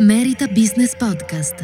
[0.00, 1.62] Merita Business Podcast,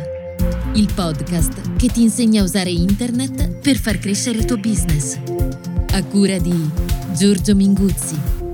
[0.75, 5.19] il podcast che ti insegna a usare internet per far crescere il tuo business.
[5.93, 6.71] A cura di
[7.15, 8.46] Giorgio Minguzzi.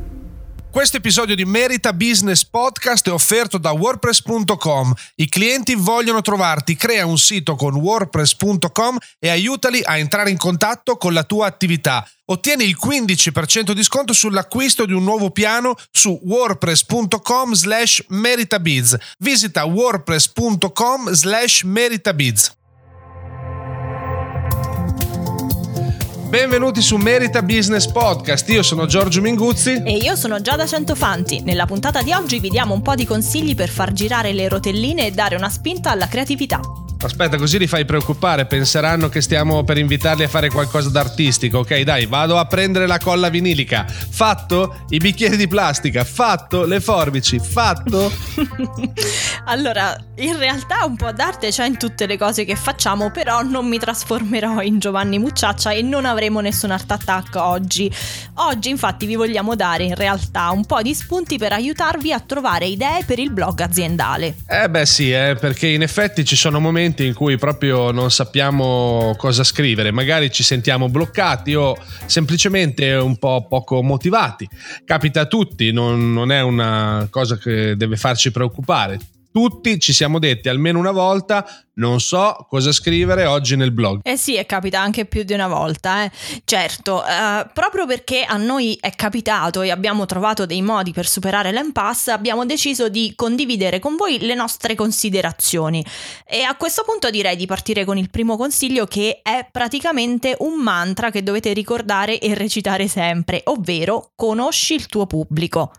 [0.72, 4.94] Questo episodio di Merita Business Podcast è offerto da WordPress.com.
[5.16, 10.96] I clienti vogliono trovarti, crea un sito con WordPress.com e aiutali a entrare in contatto
[10.96, 12.08] con la tua attività.
[12.24, 18.96] Ottieni il 15% di sconto sull'acquisto di un nuovo piano su wordpress.com slash meritabiz.
[19.18, 22.50] Visita wordpress.com slash meritabiz.
[26.32, 31.42] Benvenuti su Merita Business Podcast, io sono Giorgio Minguzzi e io sono Giada Centofanti.
[31.42, 35.08] Nella puntata di oggi vi diamo un po' di consigli per far girare le rotelline
[35.08, 36.58] e dare una spinta alla creatività.
[37.04, 41.58] Aspetta, così li fai preoccupare, penseranno che stiamo per invitarli a fare qualcosa d'artistico.
[41.58, 43.84] Ok, dai, vado a prendere la colla vinilica.
[43.88, 44.84] Fatto?
[44.88, 46.04] I bicchieri di plastica.
[46.04, 46.64] Fatto?
[46.64, 47.40] Le forbici.
[47.40, 48.12] Fatto?
[49.46, 53.66] allora, in realtà un po' d'arte c'è in tutte le cose che facciamo, però non
[53.66, 57.90] mi trasformerò in Giovanni Mucciaccia e non avremo nessun art attack oggi.
[58.34, 62.66] Oggi, infatti, vi vogliamo dare in realtà un po' di spunti per aiutarvi a trovare
[62.66, 64.36] idee per il blog aziendale.
[64.46, 69.14] Eh beh sì, eh, perché in effetti ci sono momenti in cui proprio non sappiamo
[69.18, 71.76] cosa scrivere, magari ci sentiamo bloccati o
[72.06, 74.48] semplicemente un po' poco motivati.
[74.84, 78.98] Capita a tutti, non, non è una cosa che deve farci preoccupare
[79.32, 81.44] tutti ci siamo detti almeno una volta
[81.74, 84.00] non so cosa scrivere oggi nel blog.
[84.02, 86.10] Eh sì, è capita anche più di una volta, eh.
[86.44, 91.52] certo, eh, proprio perché a noi è capitato e abbiamo trovato dei modi per superare
[91.52, 95.84] l'impasse, abbiamo deciso di condividere con voi le nostre considerazioni.
[96.26, 100.60] E a questo punto direi di partire con il primo consiglio che è praticamente un
[100.60, 105.70] mantra che dovete ricordare e recitare sempre, ovvero conosci il tuo pubblico.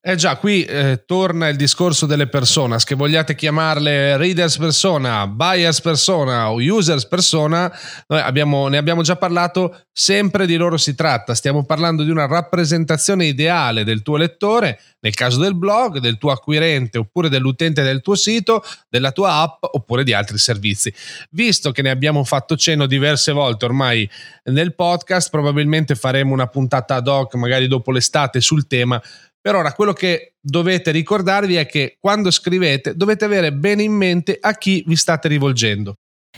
[0.00, 5.80] Eh già, qui eh, torna il discorso delle personas, che vogliate chiamarle readers persona, buyers
[5.80, 7.68] persona o users persona,
[8.06, 12.26] noi abbiamo, ne abbiamo già parlato, sempre di loro si tratta, stiamo parlando di una
[12.26, 18.00] rappresentazione ideale del tuo lettore, nel caso del blog, del tuo acquirente oppure dell'utente del
[18.00, 20.94] tuo sito, della tua app oppure di altri servizi.
[21.30, 24.08] Visto che ne abbiamo fatto cenno diverse volte ormai
[24.44, 29.02] nel podcast, probabilmente faremo una puntata ad hoc magari dopo l'estate sul tema
[29.48, 34.36] per ora quello che dovete ricordarvi è che quando scrivete dovete avere bene in mente
[34.38, 35.94] a chi vi state rivolgendo.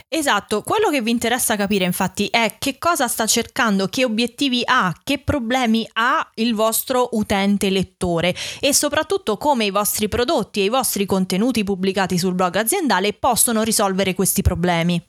[0.07, 4.95] Esatto, quello che vi interessa capire infatti è che cosa sta cercando, che obiettivi ha,
[5.03, 10.69] che problemi ha il vostro utente lettore e soprattutto come i vostri prodotti e i
[10.69, 15.03] vostri contenuti pubblicati sul blog aziendale possono risolvere questi problemi.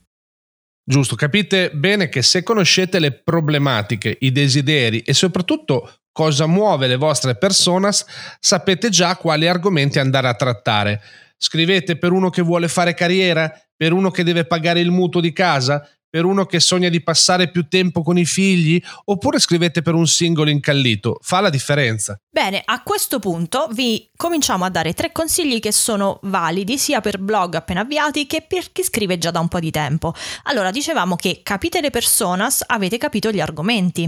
[0.84, 6.96] Giusto, capite bene che se conoscete le problematiche, i desideri e soprattutto cosa muove le
[6.96, 8.04] vostre personas,
[8.38, 11.00] sapete già quali argomenti andare a trattare.
[11.36, 15.32] Scrivete per uno che vuole fare carriera, per uno che deve pagare il mutuo di
[15.32, 19.94] casa, per uno che sogna di passare più tempo con i figli oppure scrivete per
[19.94, 21.16] un singolo incallito?
[21.22, 22.20] Fa la differenza.
[22.30, 27.18] Bene, a questo punto vi cominciamo a dare tre consigli che sono validi sia per
[27.18, 30.12] blog appena avviati che per chi scrive già da un po' di tempo.
[30.42, 34.06] Allora, dicevamo che capite le personas, avete capito gli argomenti,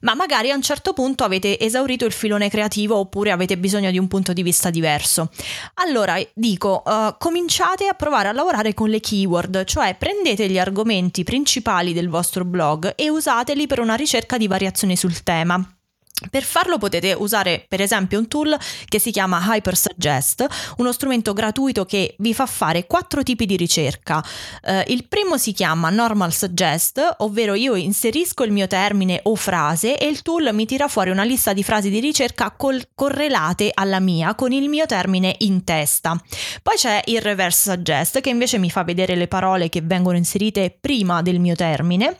[0.00, 3.98] ma magari a un certo punto avete esaurito il filone creativo oppure avete bisogno di
[3.98, 5.30] un punto di vista diverso.
[5.74, 11.24] Allora, dico, uh, cominciate a provare a lavorare con le keyword, cioè prendete gli argomenti
[11.24, 15.81] principali principali del vostro blog e usateli per una ricerca di variazioni sul tema.
[16.30, 18.56] Per farlo potete usare per esempio un tool
[18.86, 20.46] che si chiama Hypersuggest,
[20.78, 24.24] uno strumento gratuito che vi fa fare quattro tipi di ricerca.
[24.62, 29.96] Eh, il primo si chiama Normal Suggest, ovvero io inserisco il mio termine o frase
[29.98, 34.00] e il tool mi tira fuori una lista di frasi di ricerca col- correlate alla
[34.00, 36.20] mia con il mio termine in testa.
[36.62, 40.76] Poi c'è il Reverse Suggest che invece mi fa vedere le parole che vengono inserite
[40.78, 42.16] prima del mio termine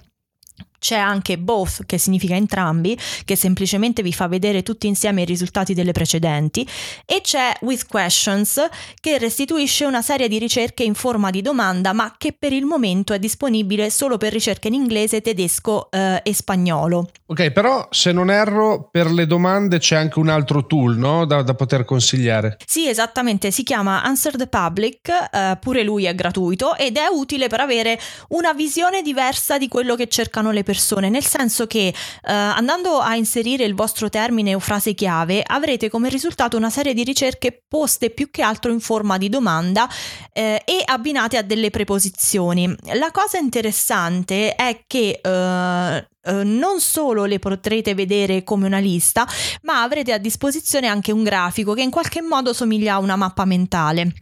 [0.83, 5.75] c'è anche both, che significa entrambi, che semplicemente vi fa vedere tutti insieme i risultati
[5.75, 6.69] delle precedenti,
[7.07, 8.61] e c'è with questions,
[9.01, 13.13] che restituisce una serie di ricerche in forma di domanda, ma che per il momento
[13.13, 17.09] è disponibile solo per ricerche in inglese, tedesco eh, e spagnolo.
[17.27, 21.25] Ok, però se non erro, per le domande c'è anche un altro tool no?
[21.27, 22.57] da, da, poter consigliare.
[22.67, 27.47] Sì, esattamente, si chiama Answer the Public, eh, pure lui è gratuito ed è utile
[27.47, 27.99] per avere
[28.31, 30.71] una visione diversa di quello che cercano le persone,
[31.09, 31.95] nel senso che eh,
[32.33, 37.05] andando a inserire il vostro termine o frase chiave avrete come risultato una serie di
[37.05, 39.89] ricerche poste più che altro in forma di domanda
[40.33, 42.75] eh, e abbinate a delle preposizioni.
[42.95, 49.27] La cosa interessante è che eh, Uh, non solo le potrete vedere come una lista,
[49.63, 53.45] ma avrete a disposizione anche un grafico che in qualche modo somiglia a una mappa
[53.45, 54.13] mentale.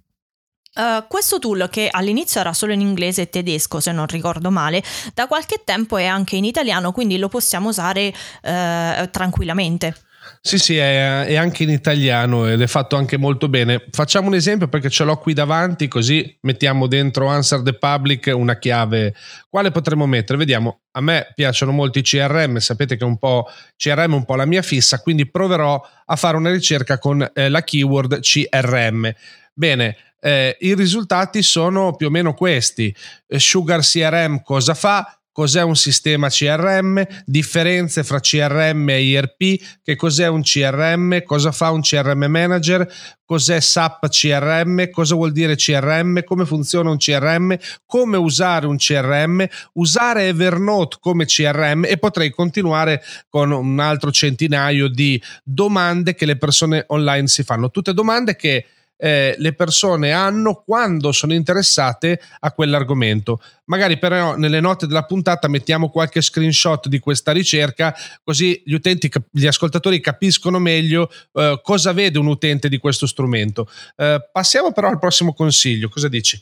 [0.81, 4.83] Uh, questo tool, che all'inizio era solo in inglese e tedesco, se non ricordo male,
[5.13, 9.95] da qualche tempo è anche in italiano, quindi lo possiamo usare uh, tranquillamente.
[10.41, 13.85] Sì, sì, è, è, anche in italiano ed è fatto anche molto bene.
[13.91, 18.59] Facciamo un esempio perché ce l'ho qui davanti, così mettiamo dentro Answer the Public una
[18.59, 19.15] chiave.
[19.51, 20.39] Quale potremmo mettere?
[20.39, 20.81] Vediamo.
[20.93, 23.47] A me piacciono molto i CRM, sapete che un po'
[23.77, 27.51] CRM è un po' la mia fissa, quindi proverò a fare una ricerca con eh,
[27.51, 29.13] la keyword CRM.
[29.53, 32.95] Bene, eh, i risultati sono più o meno questi.
[33.27, 35.21] Eh, Sugar CRM cosa fa?
[35.33, 41.71] cos'è un sistema CRM, differenze fra CRM e ERP, che cos'è un CRM, cosa fa
[41.71, 42.87] un CRM manager,
[43.25, 47.57] cos'è SAP CRM, cosa vuol dire CRM, come funziona un CRM,
[47.87, 54.89] come usare un CRM, usare Evernote come CRM e potrei continuare con un altro centinaio
[54.89, 58.67] di domande che le persone online si fanno, tutte domande che
[59.01, 63.41] eh, le persone hanno quando sono interessate a quell'argomento.
[63.65, 69.11] Magari però nelle note della puntata mettiamo qualche screenshot di questa ricerca così gli utenti,
[69.31, 73.69] gli ascoltatori capiscono meglio eh, cosa vede un utente di questo strumento.
[73.97, 76.39] Eh, passiamo però al prossimo consiglio, cosa dici?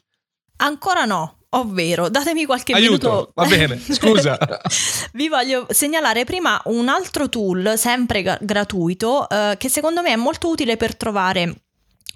[0.61, 3.32] Ancora no, ovvero datemi qualche Aiuto, minuto.
[3.34, 4.37] Va bene, scusa.
[5.12, 10.16] Vi voglio segnalare prima un altro tool sempre gra- gratuito eh, che secondo me è
[10.16, 11.62] molto utile per trovare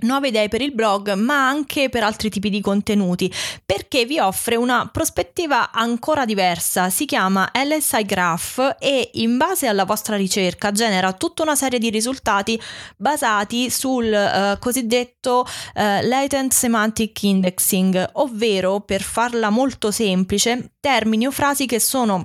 [0.00, 3.32] nuove idee per il blog, ma anche per altri tipi di contenuti,
[3.64, 6.90] perché vi offre una prospettiva ancora diversa.
[6.90, 11.90] Si chiama LSI Graph e in base alla vostra ricerca genera tutta una serie di
[11.90, 12.60] risultati
[12.96, 21.30] basati sul uh, cosiddetto uh, latent semantic indexing, ovvero per farla molto semplice, termini o
[21.30, 22.24] frasi che sono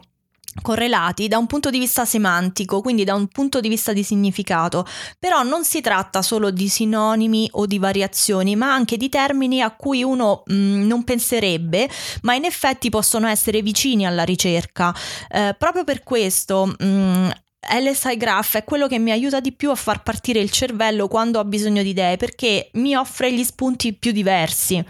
[0.61, 4.85] correlati da un punto di vista semantico, quindi da un punto di vista di significato,
[5.19, 9.71] però non si tratta solo di sinonimi o di variazioni, ma anche di termini a
[9.71, 11.89] cui uno mh, mm, non penserebbe,
[12.21, 14.93] ma in effetti possono essere vicini alla ricerca.
[15.29, 17.29] Eh, proprio per questo mh, mm,
[17.69, 21.39] LSI Graph è quello che mi aiuta di più a far partire il cervello quando
[21.39, 24.83] ho bisogno di idee perché mi offre gli spunti più diversi.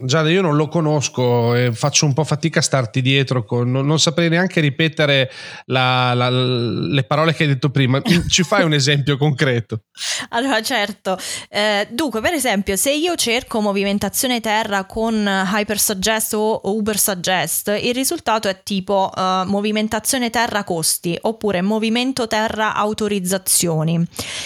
[0.00, 3.84] Giada, io non lo conosco e faccio un po' fatica a starti dietro, con, non,
[3.84, 5.30] non, saprei neanche ripetere
[5.66, 8.00] la, la, le parole che hai detto prima.
[8.28, 9.82] Ci fai un esempio concreto?
[10.30, 11.18] Allora, certo.
[11.48, 18.48] Eh, dunque, per esempio, se io cerco movimentazione terra con Hypersuggest o Ubersuggest, il risultato
[18.48, 24.04] è tipo uh, movimentazione terra costi oppure movimento terra autorizzazioni.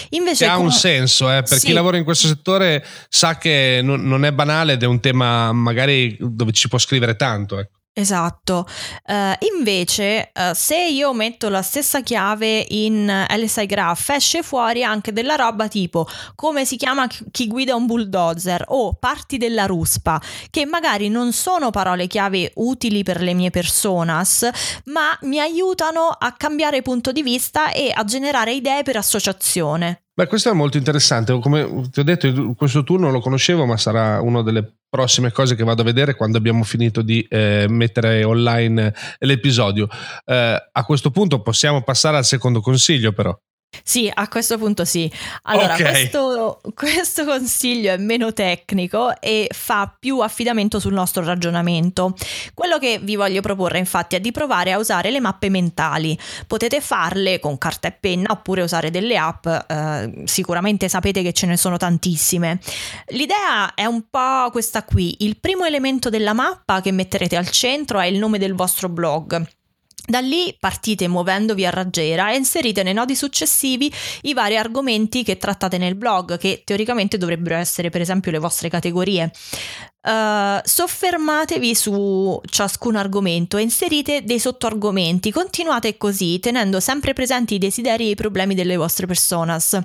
[0.09, 0.65] Invece, che ha con...
[0.65, 1.67] un senso, eh, per sì.
[1.67, 5.42] chi lavora in questo settore sa che non, non è banale ed è un tema
[5.51, 7.59] magari dove ci può scrivere tanto.
[7.59, 7.81] Ecco.
[7.95, 8.65] Esatto,
[9.05, 15.13] uh, invece uh, se io metto la stessa chiave in LSI Graph esce fuori anche
[15.13, 20.19] della roba tipo come si chiama chi guida un bulldozer o parti della ruspa,
[20.49, 24.49] che magari non sono parole chiave utili per le mie personas,
[24.85, 30.05] ma mi aiutano a cambiare punto di vista e a generare idee per associazione.
[30.15, 31.37] Beh, questo è molto interessante.
[31.39, 35.55] Come ti ho detto, questo tour non lo conoscevo, ma sarà una delle prossime cose
[35.55, 39.87] che vado a vedere quando abbiamo finito di eh, mettere online l'episodio.
[40.23, 43.35] Eh, a questo punto possiamo passare al secondo consiglio, però.
[43.81, 45.11] Sì, a questo punto sì.
[45.43, 45.91] Allora, okay.
[45.91, 52.15] questo, questo, consiglio è meno tecnico e fa più affidamento sul nostro ragionamento.
[52.53, 56.17] Quello che vi voglio proporre infatti è di provare a usare le mappe mentali.
[56.45, 61.47] Potete farle con carta e penna oppure usare delle app, eh, sicuramente sapete che ce
[61.47, 62.59] ne sono tantissime.
[63.07, 65.15] L'idea è un po' questa qui.
[65.19, 69.61] Il primo elemento della mappa che metterete al centro è il nome del vostro blog
[70.05, 73.91] Da lì partite muovendovi a raggiera e inserite nei nodi successivi
[74.23, 78.67] i vari argomenti che trattate nel blog, che teoricamente dovrebbero essere per esempio le vostre
[78.67, 79.31] categorie.
[80.03, 85.31] Uh, soffermatevi su ciascun argomento e inserite dei sottoargomenti.
[85.31, 89.79] Continuate così, tenendo sempre presenti i desideri e i problemi delle vostre personas.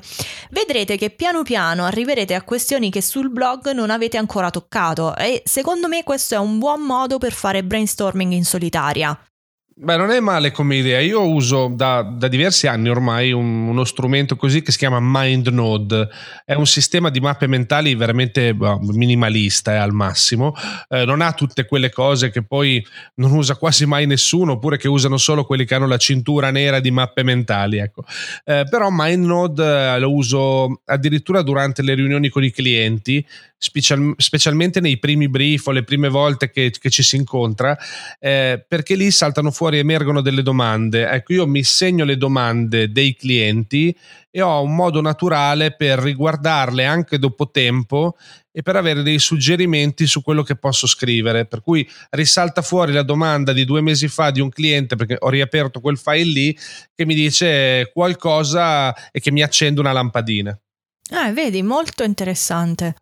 [0.50, 5.42] Vedrete che piano piano arriverete a questioni che sul blog non avete ancora toccato e
[5.44, 9.16] secondo me questo è un buon modo per fare brainstorming in solitaria.
[9.80, 10.98] Beh, non è male come idea.
[10.98, 16.08] Io uso da, da diversi anni ormai un, uno strumento così che si chiama MindNode.
[16.44, 20.52] È un sistema di mappe mentali veramente boh, minimalista eh, al massimo.
[20.88, 22.84] Eh, non ha tutte quelle cose che poi
[23.16, 26.80] non usa quasi mai nessuno, oppure che usano solo quelli che hanno la cintura nera
[26.80, 27.78] di mappe mentali.
[27.78, 28.02] Ecco.
[28.44, 33.24] Eh, però MindNode eh, lo uso addirittura durante le riunioni con i clienti
[33.58, 37.76] special, specialmente nei primi brief o le prime volte che, che ci si incontra,
[38.20, 41.06] eh, perché lì saltano fuori, emergono delle domande.
[41.06, 43.94] Ecco, io mi segno le domande dei clienti
[44.30, 48.16] e ho un modo naturale per riguardarle anche dopo tempo
[48.50, 51.46] e per avere dei suggerimenti su quello che posso scrivere.
[51.46, 55.28] Per cui risalta fuori la domanda di due mesi fa di un cliente, perché ho
[55.28, 56.58] riaperto quel file lì,
[56.94, 60.58] che mi dice qualcosa e che mi accende una lampadina.
[61.10, 62.94] Ah, vedi, molto interessante.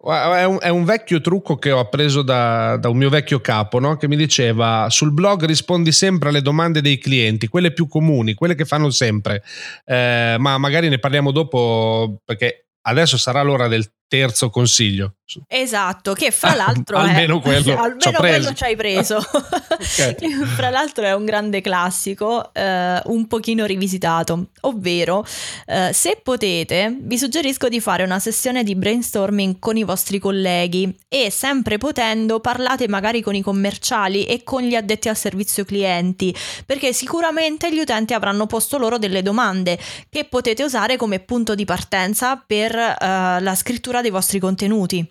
[0.00, 3.80] È un, è un, vecchio trucco che ho appreso da, da un mio vecchio capo
[3.80, 3.96] no?
[3.96, 8.54] che mi diceva sul blog rispondi sempre alle domande dei clienti, quelle più comuni, quelle
[8.54, 9.42] che fanno sempre,
[9.84, 15.12] eh, ma magari ne parliamo dopo perché adesso sarà l'ora del terzo consiglio.
[15.46, 19.18] Esatto, che fra l'altro almeno è, quello, almeno quello ci hai preso.
[19.20, 20.14] okay.
[20.56, 25.24] fra l'altro è un grande classico, eh, un pochino rivisitato, ovvero
[25.66, 30.96] eh, se potete vi suggerisco di fare una sessione di brainstorming con i vostri colleghi
[31.06, 36.34] e sempre potendo parlate magari con i commerciali e con gli addetti al servizio clienti,
[36.64, 41.66] perché sicuramente gli utenti avranno posto loro delle domande che potete usare come punto di
[41.66, 42.96] partenza per eh,
[43.40, 45.06] la scrittura dei vostri contenuti.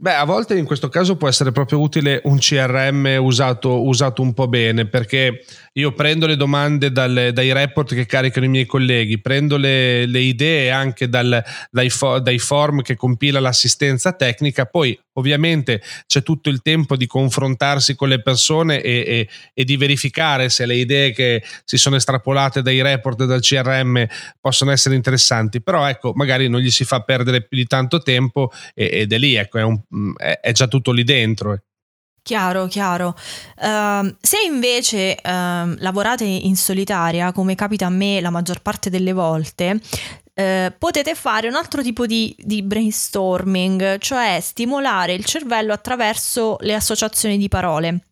[0.00, 4.32] Beh, a volte in questo caso può essere proprio utile un CRM usato, usato un
[4.32, 9.20] po' bene, perché io prendo le domande dalle, dai report che caricano i miei colleghi,
[9.20, 14.98] prendo le, le idee anche dal, dai, fo, dai, form che compila l'assistenza tecnica, poi
[15.14, 20.48] ovviamente c'è tutto il tempo di confrontarsi con le persone e, e, e di verificare
[20.48, 24.06] se le idee che si sono estrapolate dai report e dal CRM
[24.40, 28.50] possono essere interessanti, però ecco, magari non gli si fa perdere più di tanto tempo
[28.74, 29.80] ed è lì, ecco, è, un,
[30.16, 31.56] è, è già tutto lì dentro.
[32.22, 33.16] Chiaro, chiaro.
[33.56, 39.12] Uh, se invece uh, lavorate in solitaria, come capita a me la maggior parte delle
[39.12, 39.80] volte,
[40.34, 46.74] uh, potete fare un altro tipo di, di, brainstorming, cioè stimolare il cervello attraverso le
[46.74, 48.04] associazioni di parole.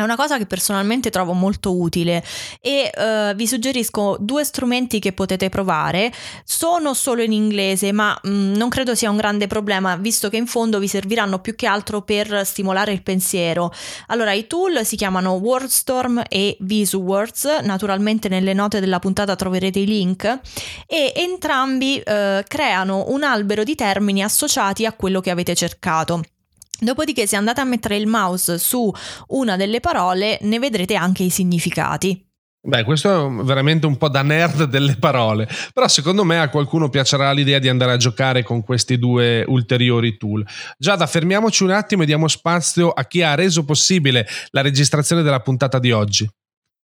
[0.00, 2.24] È una cosa che personalmente trovo molto utile
[2.62, 6.10] e uh, vi suggerisco due strumenti che potete provare.
[6.42, 10.38] Sono solo in inglese, ma mh, mm, non credo sia un grande problema, visto che
[10.38, 13.70] in fondo vi serviranno più che altro per stimolare il pensiero.
[14.06, 17.58] Allora, i tool si chiamano Wordstorm e VisuWords.
[17.64, 20.40] Naturalmente nelle note della puntata troverete i link
[20.86, 26.22] e entrambi uh, creano un albero di termini associati a quello che avete cercato.
[26.80, 28.90] Dopodiché se andate a mettere il mouse su
[29.28, 32.26] una delle parole ne vedrete anche i significati.
[32.62, 36.90] Beh, questo è veramente un po' da nerd delle parole, però secondo me a qualcuno
[36.90, 40.46] piacerà l'idea di andare a giocare con questi due ulteriori tool.
[40.76, 45.40] Giada, fermiamoci un attimo e diamo spazio a chi ha reso possibile la registrazione della
[45.40, 46.28] puntata di oggi.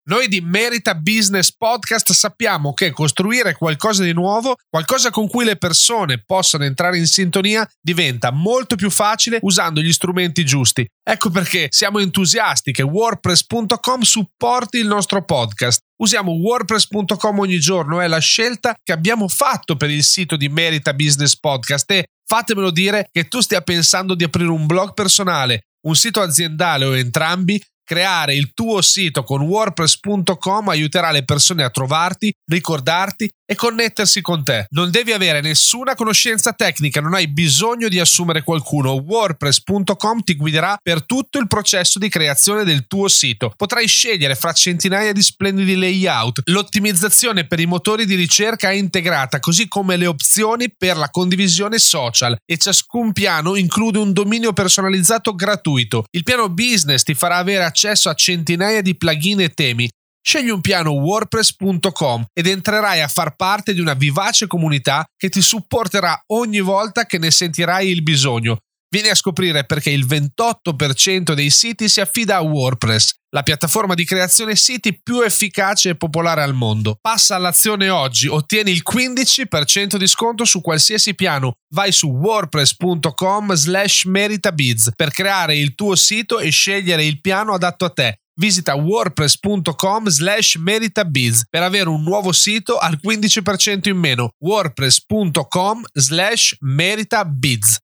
[0.08, 5.56] Noi di Merita Business Podcast sappiamo che costruire qualcosa di nuovo, qualcosa con cui le
[5.56, 10.86] persone possano entrare in sintonia, diventa molto più facile usando gli strumenti giusti.
[11.02, 15.80] Ecco perché siamo entusiasti che WordPress.com supporti il nostro podcast.
[16.00, 20.94] Usiamo WordPress.com ogni giorno, è la scelta che abbiamo fatto per il sito di Merita
[20.94, 25.96] Business Podcast e fatemelo dire che tu stia pensando di aprire un blog personale, un
[25.96, 32.32] sito aziendale o entrambi Creare il tuo sito con WordPress.com aiuterà le persone a trovarti,
[32.50, 34.66] ricordarti e connettersi con te.
[34.70, 38.90] Non devi avere nessuna conoscenza tecnica, non hai bisogno di assumere qualcuno.
[38.94, 43.52] WordPress.com ti guiderà per tutto il processo di creazione del tuo sito.
[43.56, 46.40] Potrai scegliere fra centinaia di splendidi layout.
[46.46, 51.78] L'ottimizzazione per i motori di ricerca è integrata, così come le opzioni per la condivisione
[51.78, 56.04] social e ciascun piano include un dominio personalizzato gratuito.
[56.10, 59.86] Il piano business ti farà avere accesso a centinaia di plugin e temi.
[60.26, 65.42] Scegli un piano wordpress.com ed entrerai a far parte di una vivace comunità che ti
[65.42, 68.56] supporterà ogni volta che ne sentirai il bisogno.
[68.88, 74.04] Vieni a scoprire perché il 28% dei siti si affida a WordPress, la piattaforma di
[74.04, 76.96] creazione siti più efficace e popolare al mondo.
[77.00, 81.54] Passa all'azione oggi, ottieni il 15% di sconto su qualsiasi piano.
[81.74, 87.84] Vai su wordpress.com slash meritabiz per creare il tuo sito e scegliere il piano adatto
[87.84, 88.20] a te.
[88.38, 94.30] Visita wordpress.com slash meritabiz per avere un nuovo sito al 15% in meno.
[94.38, 97.80] wordpress.com slash meritabiz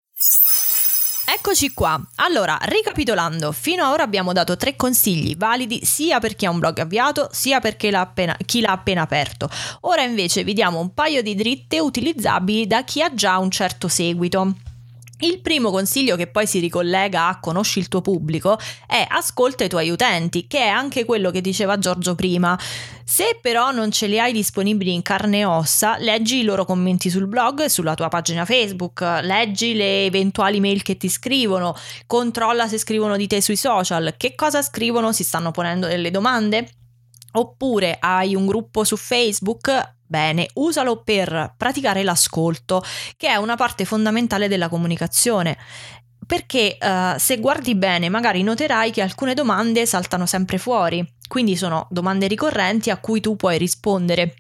[1.25, 2.01] Eccoci qua.
[2.17, 6.59] Allora, ricapitolando, fino ad ora abbiamo dato tre consigli validi sia per chi ha un
[6.59, 9.49] blog avviato, sia per chi l'ha appena, chi l'ha appena aperto.
[9.83, 13.87] Ora invece vi diamo un paio di dritte utilizzabili da chi ha già un certo
[13.87, 14.55] seguito.
[15.23, 19.69] Il primo consiglio che poi si ricollega a conosci il tuo pubblico è ascolta i
[19.69, 22.59] tuoi utenti, che è anche quello che diceva Giorgio prima.
[23.05, 27.09] Se però non ce li hai disponibili in carne e ossa, leggi i loro commenti
[27.09, 31.77] sul blog e sulla tua pagina Facebook, leggi le eventuali mail che ti scrivono,
[32.09, 36.69] controlla se scrivono di te sui social, che cosa scrivono, si stanno ponendo delle domande?
[37.35, 42.85] Oppure hai un gruppo su Facebook, bene, usalo per praticare l'ascolto,
[43.17, 45.57] che è una parte fondamentale della comunicazione.
[46.25, 51.89] Perché uh, se guardi bene, magari noterai che alcune domande saltano sempre fuori, quindi sono
[51.91, 54.35] domande ricorrenti a cui tu puoi rispondere.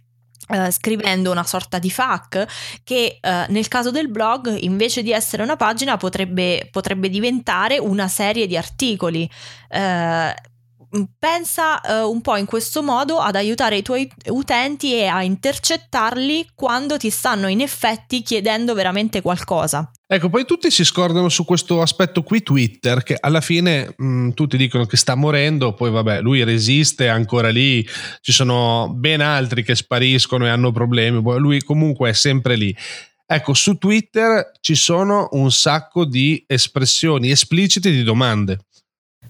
[0.48, 2.46] Uh, scrivendo una sorta di FAQ
[2.82, 8.08] che uh, nel caso del blog invece di essere una pagina potrebbe, potrebbe diventare una
[8.08, 9.30] serie di articoli
[11.18, 16.50] pensa uh, un po' in questo modo ad aiutare i tuoi utenti e a intercettarli
[16.54, 19.90] quando ti stanno in effetti chiedendo veramente qualcosa.
[20.06, 24.30] Ecco, poi tutti si scordano su questo aspetto qui Twitter, che alla fine mh, mm,
[24.32, 27.86] tutti dicono che sta morendo, poi vabbè, lui resiste, ancora lì,
[28.20, 32.76] ci sono ben altri che spariscono e hanno problemi, lui comunque è sempre lì.
[33.24, 38.66] Ecco, su Twitter ci sono un sacco di espressioni esplicite di domande.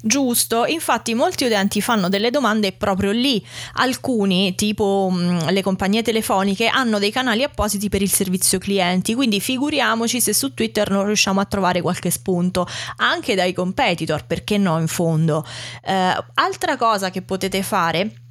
[0.04, 3.40] Giusto, infatti molti utenti fanno delle domande proprio lì.
[3.74, 9.14] Alcuni, tipo mh, mm, le compagnie telefoniche, hanno dei canali appositi per il servizio clienti,
[9.14, 12.66] quindi figuriamoci se su Twitter non riusciamo a trovare qualche spunto,
[12.96, 15.46] anche dai competitor, perché no in fondo.
[15.84, 18.21] Eh, altra cosa che potete fare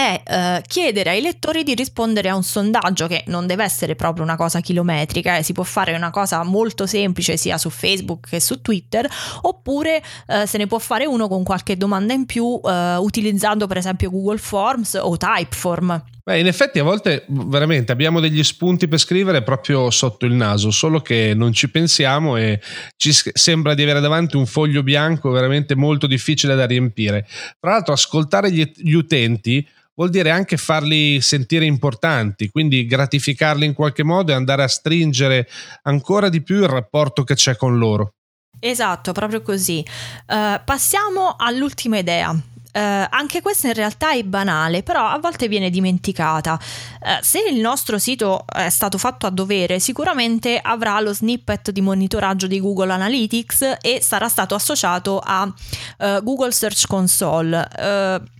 [0.00, 4.24] è eh, chiedere ai lettori di rispondere a un sondaggio che non deve essere proprio
[4.24, 8.40] una cosa chilometrica, eh, si può fare una cosa molto semplice sia su Facebook che
[8.40, 9.08] su Twitter,
[9.42, 13.76] oppure eh, se ne può fare uno con qualche domanda in più eh, utilizzando per
[13.76, 16.02] esempio Google Forms o Typeform.
[16.26, 20.70] Beh, in effetti a volte veramente abbiamo degli spunti per scrivere proprio sotto il naso,
[20.70, 22.62] solo che non ci pensiamo e
[22.96, 27.26] ci sembra di avere davanti un foglio bianco veramente molto difficile da riempire.
[27.60, 33.74] Tra l'altro ascoltare gli, gli utenti vuol dire anche farli sentire importanti, quindi gratificarli in
[33.74, 35.48] qualche modo e andare a stringere
[35.82, 38.14] ancora di più il rapporto che c'è con loro.
[38.58, 39.84] Esatto, proprio così.
[40.26, 42.30] Uh, passiamo all'ultima idea.
[42.30, 46.54] Uh, anche questa in realtà è banale, però a volte viene dimenticata.
[46.54, 51.80] Uh, se il nostro sito è stato fatto a dovere, sicuramente avrà lo snippet di
[51.80, 58.32] monitoraggio di Google Analytics e sarà stato associato a uh, Google Search Console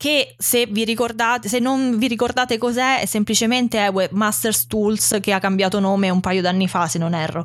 [0.00, 5.38] che se vi ricordate, se non vi ricordate cos'è, è semplicemente Webmasters Tools che ha
[5.38, 7.44] cambiato nome un paio d'anni fa, se non erro.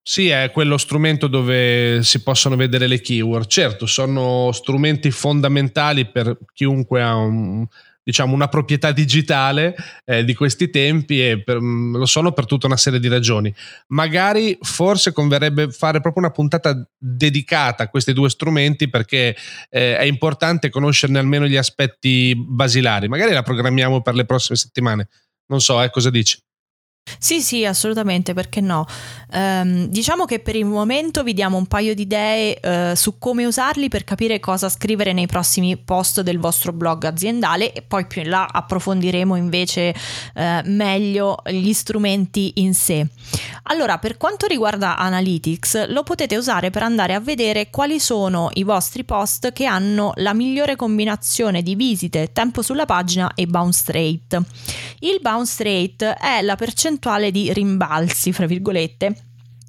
[0.00, 3.48] Sì, è quello strumento dove si possono vedere le keyword.
[3.48, 7.66] Certo, sono strumenti fondamentali per chiunque ha un,
[8.08, 12.66] diciamo, una proprietà digitale eh, di questi tempi e per, mm, lo sono per tutta
[12.66, 13.54] una serie di ragioni.
[13.88, 19.36] Magari forse converrebbe fare proprio una puntata dedicata a questi due strumenti perché
[19.68, 23.08] eh, è importante conoscerne almeno gli aspetti basilari.
[23.08, 25.08] Magari la programmiamo per le prossime settimane.
[25.48, 26.38] Non so, eh, cosa dici?
[27.18, 28.86] Sì, sì, assolutamente, perché no?
[29.30, 33.44] Um, diciamo che per il momento vi diamo un paio di idee uh, su come
[33.44, 38.22] usarli per capire cosa scrivere nei prossimi post del vostro blog aziendale e poi più
[38.22, 39.94] in là approfondiremo invece
[40.34, 43.06] uh, meglio gli strumenti in sé.
[43.64, 48.62] Allora, per quanto riguarda Analytics, lo potete usare per andare a vedere quali sono i
[48.62, 54.42] vostri post che hanno la migliore combinazione di visite, tempo sulla pagina e bounce rate.
[55.00, 59.17] Il bounce rate è la percentuale di rimbalzi, fra virgolette,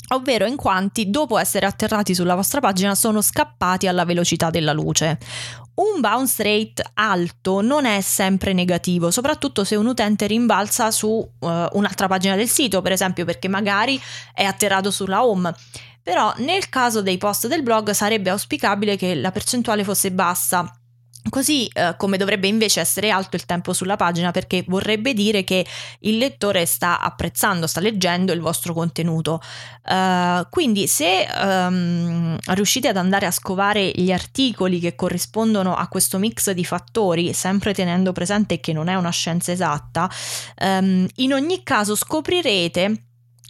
[0.10, 5.18] ovvero in quanti dopo essere atterrati sulla vostra pagina sono scappati alla velocità della luce.
[5.76, 11.48] Un bounce rate alto non è sempre negativo, soprattutto se un utente rimbalza su uh,
[11.72, 14.00] un'altra pagina del sito, per esempio perché magari
[14.34, 15.54] è atterrato sulla home.
[16.02, 20.79] Però nel caso dei post del blog sarebbe auspicabile che la percentuale fosse bassa
[21.28, 25.66] Così eh, come dovrebbe invece essere alto il tempo sulla pagina perché vorrebbe dire che
[26.00, 29.42] il lettore sta apprezzando, sta leggendo il vostro contenuto.
[29.86, 36.20] Uh, quindi se um, riuscite ad andare a scovare gli articoli che corrispondono a questo
[36.20, 40.10] mix di fattori, sempre tenendo presente che non è una scienza esatta,
[40.62, 43.04] um, in ogni caso scoprirete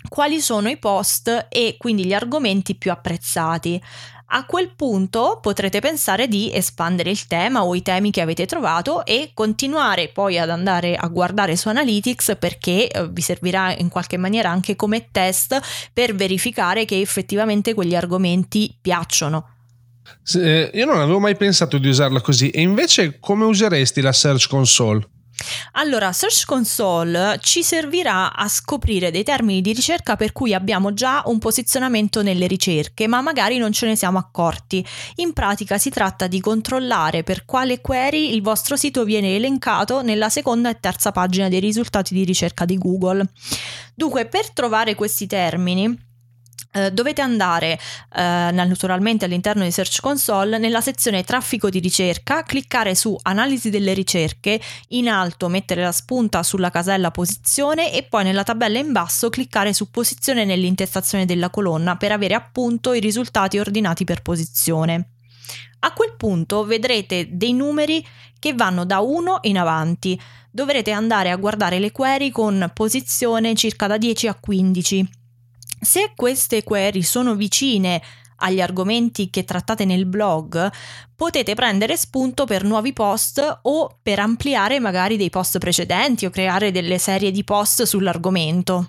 [0.07, 3.81] quali sono i post e quindi gli argomenti più apprezzati.
[4.31, 9.03] A quel punto potrete pensare di espandere il tema o i temi che avete trovato
[9.03, 14.17] e continuare poi ad andare a guardare su Analytics perché eh, vi servirà in qualche
[14.17, 15.59] maniera anche come test
[15.93, 19.55] per verificare che effettivamente quegli argomenti piacciono.
[20.35, 24.47] Eh, io non avevo mai pensato di usarla così e invece come useresti la Search
[24.47, 25.07] Console?
[25.73, 31.23] Allora, Search Console ci servirà a scoprire dei termini di ricerca per cui abbiamo già
[31.25, 34.85] un posizionamento nelle ricerche, ma magari non ce ne siamo accorti.
[35.15, 40.29] In pratica si tratta di controllare per quale query il vostro sito viene elencato nella
[40.29, 43.27] seconda e terza pagina dei risultati di ricerca di Google.
[43.95, 46.07] Dunque, per trovare questi termini,
[46.71, 47.79] Uh, dovete andare
[48.15, 48.19] uh,
[48.53, 54.61] naturalmente all'interno di Search Console nella sezione traffico di ricerca, cliccare su analisi delle ricerche,
[54.89, 59.73] in alto mettere la spunta sulla casella posizione e poi nella tabella in basso cliccare
[59.73, 65.13] su posizione nell'intestazione della colonna per avere appunto i risultati ordinati per posizione.
[65.79, 68.05] A quel punto vedrete dei numeri
[68.37, 70.19] che vanno da 1 in avanti.
[70.51, 75.18] Dovrete andare a guardare le query con posizione circa da 10 a 15
[75.79, 78.01] se queste query sono vicine
[78.41, 80.69] agli argomenti che trattate nel blog,
[81.15, 86.71] potete prendere spunto per nuovi post o per ampliare magari dei post precedenti o creare
[86.71, 88.85] delle serie di post sull'argomento.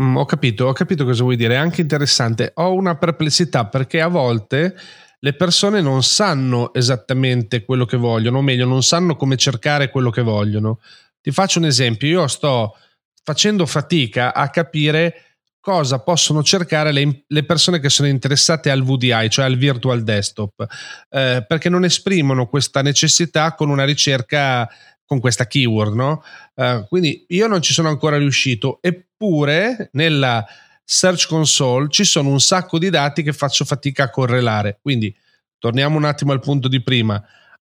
[0.00, 2.52] Mm, ho capito, ho capito cosa vuoi dire, è anche interessante.
[2.54, 4.76] Ho una perplessità perché a volte
[5.20, 10.10] le persone non sanno esattamente quello che vogliono, o meglio, non sanno come cercare quello
[10.10, 10.78] che vogliono.
[11.20, 12.76] Ti faccio un esempio, io sto
[13.24, 15.27] facendo fatica a capire
[15.68, 20.64] cosa possono cercare le, le, persone che sono interessate al VDI, cioè al virtual desktop,
[21.10, 24.66] eh, perché non esprimono questa necessità con una ricerca
[25.04, 26.22] con questa keyword, no?
[26.54, 30.42] Eh, quindi io non ci sono ancora riuscito, eppure nella
[30.82, 34.78] Search Console ci sono un sacco di dati che faccio fatica a correlare.
[34.80, 35.14] Quindi
[35.58, 37.22] torniamo un attimo al punto di prima.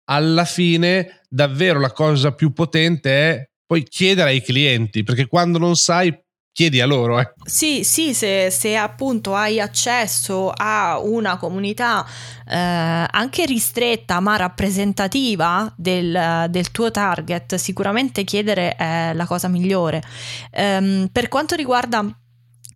[0.05, 5.75] Alla fine, davvero la cosa più potente è poi chiedere ai clienti, perché quando non
[5.75, 6.11] sai
[6.53, 7.19] chiedi a loro.
[7.19, 7.33] Eh.
[7.43, 12.05] Sì, sì, se, se, appunto hai accesso a una comunità
[12.47, 20.01] eh, anche ristretta ma rappresentativa del, del, tuo target, sicuramente chiedere è la cosa migliore.
[20.51, 22.05] Um, per quanto riguarda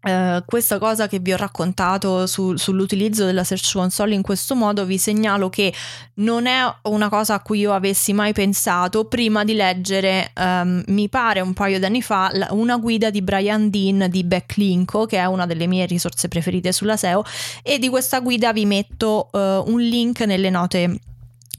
[0.06, 4.86] Uh, questa cosa che vi ho raccontato su, sull'utilizzo della Search Console in questo modo
[4.86, 5.74] vi segnalo che
[6.16, 11.10] non è una cosa a cui io avessi mai pensato prima di leggere, um, mi
[11.10, 15.48] pare un paio d'anni fa, una guida di Brian Dean di Backlinko, che è una
[15.48, 17.24] delle mie risorse preferite sulla SEO,
[17.64, 21.00] e di questa guida vi metto uh, un link nelle note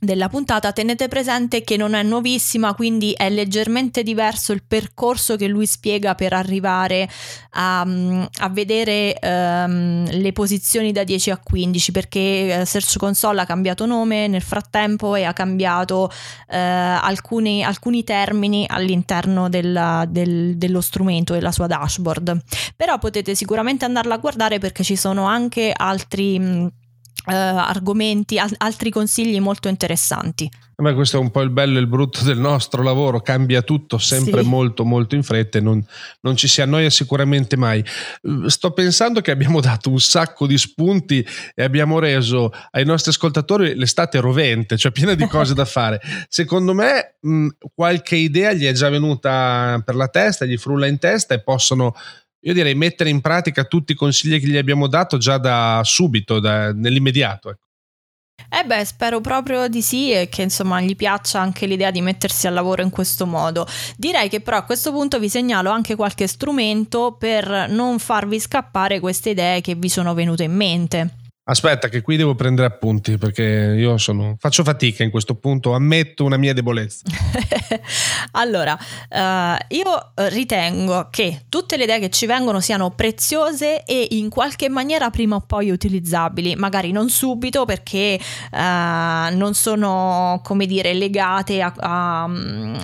[0.07, 5.49] della puntata tenete presente che non è nuovissima quindi è leggermente diverso il percorso che
[5.49, 7.07] lui spiega per arrivare
[7.51, 13.47] a, a vedere um, le posizioni da 10 a 15 perché eh, Search Console ha
[13.47, 16.11] cambiato nome nel frattempo e ha cambiato uh,
[16.49, 22.43] alcuni, alcuni, termini all'interno della, del, dello strumento e della sua dashboard.
[22.77, 26.85] Però potete sicuramente andarla a guardare perché ci sono anche altri
[27.27, 30.49] Uh, argomenti, al- altri consigli molto interessanti.
[30.79, 33.97] Beh, questo è un po' il bello e il brutto del nostro lavoro, cambia tutto
[33.97, 34.49] sempre sì.
[34.49, 35.83] molto molto in fretta e non,
[36.21, 37.83] non, ci si annoia sicuramente mai.
[38.45, 43.75] Sto pensando che abbiamo dato un sacco di spunti e abbiamo reso ai nostri ascoltatori
[43.75, 45.99] l'estate rovente, cioè piena di cose da fare.
[46.29, 50.99] Secondo me mh, qualche idea gli è già venuta per la testa, gli frulla in
[50.99, 51.95] testa e possono
[52.47, 56.39] io direi mettere in pratica tutti i consigli che gli abbiamo dato già da subito,
[56.39, 57.51] da, nell'immediato.
[57.51, 57.65] Ecco.
[58.49, 62.47] Eh beh, spero proprio di sì e che insomma gli piaccia anche l'idea di mettersi
[62.47, 63.67] al lavoro in questo modo.
[63.97, 69.01] Direi che però a questo punto vi segnalo anche qualche strumento per non farvi scappare
[69.01, 71.26] queste idee che vi sono venute in mente.
[71.49, 73.45] Aspetta, che qui devo prendere appunti perché
[73.79, 77.05] io sono, faccio fatica in questo punto, ammetto una mia debolezza.
[78.33, 84.29] allora, uh, io ritengo che tutte le idee che ci vengono siano preziose e in
[84.29, 88.19] qualche maniera prima o poi utilizzabili, magari non subito perché
[88.51, 92.25] uh, non sono, come dire, legate a, a,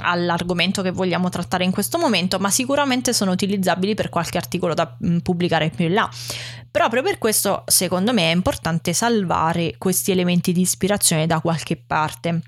[0.02, 4.96] all'argomento che vogliamo trattare in questo momento, ma sicuramente sono utilizzabili per qualche articolo da
[5.04, 6.08] mm, pubblicare più in là.
[6.70, 8.50] Proprio per questo, secondo me, è importante
[8.92, 12.42] salvare questi elementi di ispirazione da qualche parte.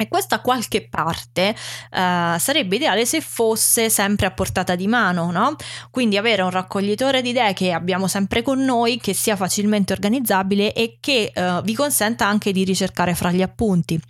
[0.00, 1.56] E questa qualche parte
[1.90, 5.56] uh, sarebbe ideale se fosse sempre a portata di mano, no?
[5.90, 10.72] Quindi avere un raccoglitore di idee che abbiamo sempre con noi, che sia facilmente organizzabile
[10.72, 14.00] e che uh, vi consenta anche di ricercare fra gli appunti.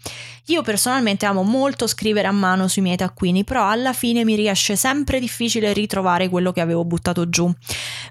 [0.49, 4.77] Io personalmente amo molto scrivere a mano sui miei taccuini, però alla fine mi riesce
[4.77, 7.51] sempre difficile ritrovare quello che avevo buttato giù.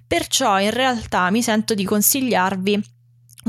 [0.08, 2.96] Perciò in realtà mi sento di consigliarvi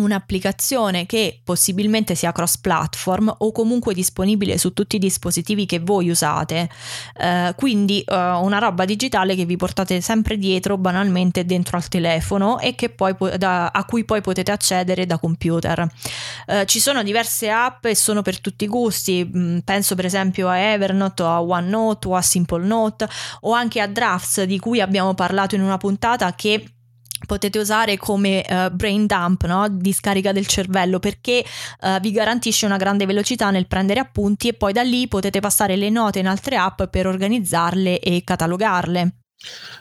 [0.02, 6.08] un'applicazione che possibilmente sia cross platform o comunque disponibile su tutti i dispositivi che voi
[6.08, 6.68] usate.
[7.18, 12.58] Uh, quindi uh, una roba digitale che vi portate sempre dietro banalmente dentro al telefono
[12.58, 15.88] e poi da, a cui poi potete accedere da computer.
[16.46, 19.28] Uh, ci sono diverse app e sono per tutti i gusti.
[19.28, 23.08] Mm, penso per esempio a Evernote o a OneNote o a Simple Note
[23.40, 26.64] o anche a Drafts di cui abbiamo parlato in una puntata che
[27.26, 29.68] potete usare come uh, brain dump, no?
[29.68, 31.44] di scarica del cervello, perché
[31.80, 35.76] uh, vi garantisce una grande velocità nel prendere appunti e poi da lì potete passare
[35.76, 39.12] le note in altre app per organizzarle e catalogarle.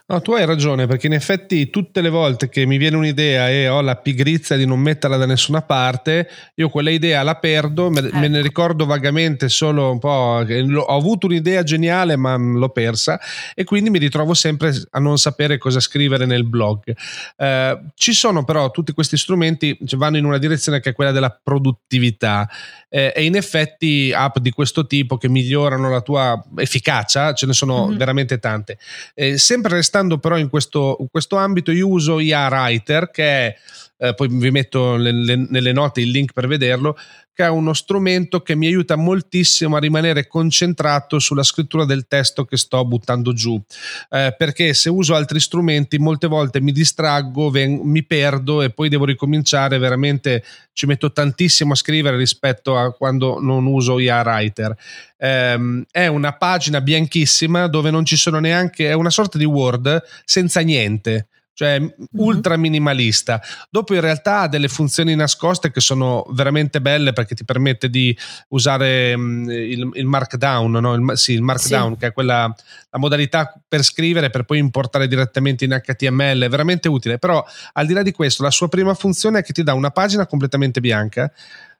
[0.09, 3.67] No, tu hai ragione, perché in effetti tutte le volte che mi viene un'idea e
[3.67, 7.99] ho la pigrizia di non metterla da nessuna parte, io quella idea la perdo, me,
[7.99, 8.17] ecco.
[8.17, 13.19] me ne ricordo vagamente solo un po', ho avuto un'idea geniale ma l'ho persa
[13.53, 16.95] e quindi mi ritrovo sempre a non sapere cosa scrivere nel blog.
[17.35, 21.11] Eh, ci sono però tutti questi strumenti, cioè vanno in una direzione che è quella
[21.11, 22.47] della produttività
[22.89, 27.53] eh, e in effetti app di questo tipo che migliorano la tua efficacia, ce ne
[27.53, 27.97] sono mm-hmm.
[27.97, 28.77] veramente tante.
[29.13, 33.55] Eh, sempre restando però in questo, in questo ambito, io uso IA Writer che è
[33.99, 36.97] eh, poi vi metto nelle, nelle note il link per vederlo,
[37.38, 42.45] che è uno strumento che mi aiuta moltissimo a rimanere concentrato sulla scrittura del testo
[42.45, 43.62] che sto buttando giù.
[44.10, 48.89] Eh, perché se uso altri strumenti molte volte mi distraggo, ven- mi perdo e poi
[48.89, 54.76] devo ricominciare, veramente ci metto tantissimo a scrivere rispetto a quando non uso IA Writer.
[55.15, 60.02] Eh, è una pagina bianchissima dove non ci sono neanche, è una sorta di Word
[60.26, 61.89] senza niente cioè mm-hmm.
[62.17, 63.41] ultra minimalista.
[63.71, 68.15] Dopo in realtà ha delle funzioni nascoste che sono veramente belle perché ti permette di
[68.49, 70.93] usare um, il, il, markdown, no?
[70.93, 71.97] il, sì, il markdown sì.
[71.97, 72.55] che è quella
[72.91, 77.43] la modalità per scrivere per poi importare direttamente in HTML, è veramente utile, però
[77.73, 80.27] al di là di questo la sua prima funzione è che ti dà una pagina
[80.27, 81.31] completamente bianca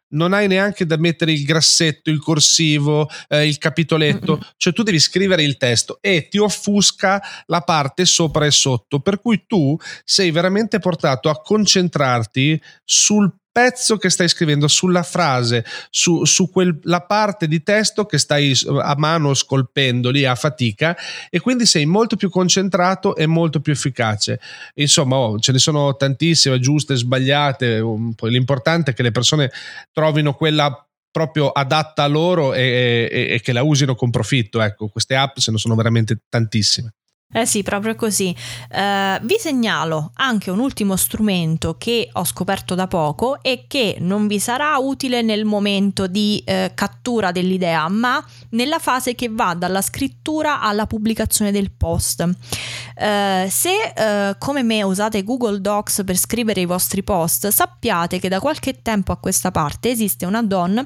[0.10, 5.00] non hai neanche da mettere il grassetto, il corsivo, eh, il capitoletto, cioè tu devi
[5.00, 10.32] scrivere il testo e ti offusca la parte sopra e sotto, per cui tu sei
[10.32, 17.48] veramente portato a concentrarti sul pezzo che stai scrivendo, sulla frase, su, su quella parte
[17.48, 20.96] di testo che stai a mano scolpendo lì a fatica
[21.28, 24.39] e quindi sei molto più concentrato e molto più efficace.
[24.76, 27.82] Insomma, oh, ce ne sono tantissime, giuste, sbagliate,
[28.15, 29.52] poi l'importante è che le persone
[29.91, 34.62] trovino quella proprio adatta a loro e, e, e che la usino con profitto.
[34.62, 36.93] Ecco, queste app ce ne sono veramente tantissime.
[37.29, 38.33] Eh sì, proprio così.
[38.71, 44.27] Uh, vi segnalo anche un ultimo strumento che ho scoperto da poco e che non
[44.27, 49.81] vi sarà utile nel momento di uh, cattura dell'idea, ma nella fase che va dalla
[49.81, 52.21] scrittura alla pubblicazione del post.
[52.21, 58.39] Uh, se come me usate Google Docs per scrivere i vostri post, sappiate che da
[58.39, 60.83] qualche tempo a questa parte esiste un add-on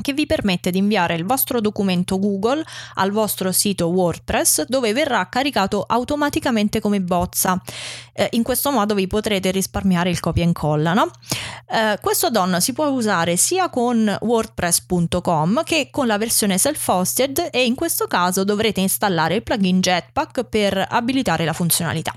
[0.00, 5.28] che vi permette di inviare il vostro documento Google al vostro sito WordPress dove verrà
[5.28, 7.60] caricato automaticamente come bozza.
[8.12, 10.92] Eh, in questo modo vi potrete risparmiare il copia e incolla.
[10.92, 11.10] No?
[11.68, 17.64] Eh, questo add-on si può usare sia con wordpress.com che con la versione self-hosted e
[17.64, 22.12] in questo caso dovrete installare il plugin Jetpack per abilitare la funzionalità.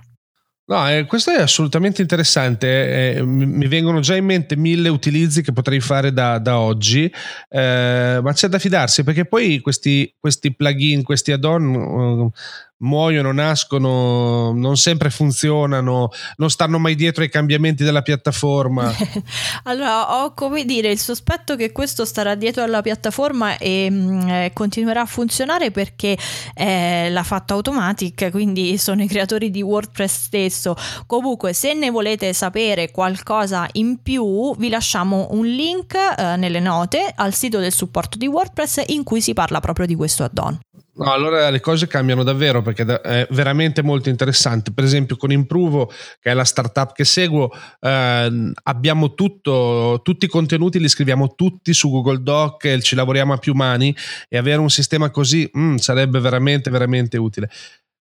[0.70, 3.16] No, eh, questo è assolutamente interessante.
[3.16, 7.12] Eh, mi vengono già in mente mille utilizzi che potrei fare da, da oggi,
[7.50, 12.32] eh, ma c'è da fidarsi perché poi questi, questi plugin, questi add-on uh,
[12.80, 18.94] muoiono, nascono, non sempre funzionano, non stanno mai dietro ai cambiamenti della piattaforma.
[19.64, 24.30] allora, ho come dire il sospetto che questo starà dietro alla piattaforma e mh, mm,
[24.30, 26.18] eh, continuerà a funzionare perché
[26.54, 30.76] eh, l'ha fatto Automatic, quindi sono i creatori di WordPress stesso.
[31.06, 37.12] Comunque, se ne volete sapere qualcosa in più, vi lasciamo un link eh, nelle note
[37.14, 40.58] al sito del supporto di WordPress in cui si parla proprio di questo add-on.
[41.00, 44.74] No, allora le cose cambiano davvero perché è veramente molto interessante.
[44.74, 45.88] Per esempio, con Improvo,
[46.20, 51.74] che è la startup che seguo, eh, abbiamo tutto, tutti i contenuti li scriviamo tutti
[51.74, 53.96] su Google Doc, ci lavoriamo a più mani
[54.28, 57.50] e avere un sistema così mm, sarebbe veramente, veramente utile.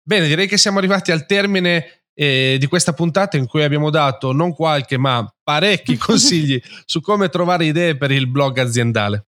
[0.01, 4.31] Bene, direi che siamo arrivati al termine eh, di questa puntata in cui abbiamo dato
[4.31, 9.27] non qualche, ma parecchi consigli su come trovare idee per il blog aziendale.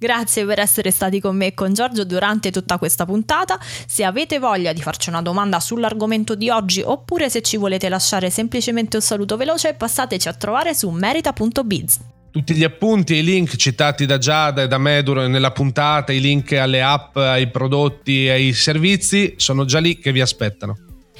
[0.00, 3.58] Grazie per essere stati con me e con Giorgio durante tutta questa puntata.
[3.86, 8.30] Se avete voglia di farci una domanda sull'argomento di oggi oppure se ci volete lasciare
[8.30, 11.98] semplicemente un saluto veloce, passateci a trovare su merita.biz.
[12.30, 16.20] Tutti gli appunti e i link citati da Giada e da Meduro nella puntata, i
[16.20, 20.76] link alle app, ai prodotti e ai servizi sono già lì che vi aspettano.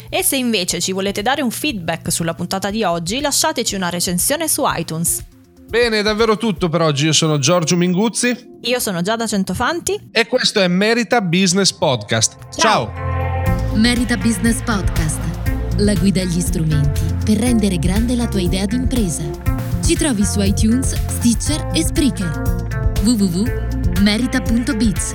[0.09, 4.47] E se invece ci volete dare un feedback sulla puntata di oggi, lasciateci una recensione
[4.47, 5.25] su iTunes.
[5.69, 7.05] Bene, è davvero tutto per oggi.
[7.05, 8.57] Io sono Giorgio Minguzzi.
[8.63, 10.09] Io sono Giada Centofanti.
[10.11, 12.39] E questo è Merita Business Podcast.
[12.57, 12.91] Ciao.
[12.95, 13.75] Ciao.
[13.75, 15.21] Merita Business Podcast.
[15.77, 19.25] La guida agli strumenti per rendere grande la tua idea d'impresa.
[19.85, 23.01] Ci trovi su iTunes, Stitcher e Spreaker.
[23.05, 25.15] www.merita.biz